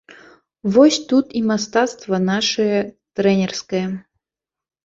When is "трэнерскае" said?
3.21-3.87